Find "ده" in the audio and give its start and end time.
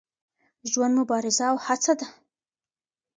1.99-2.07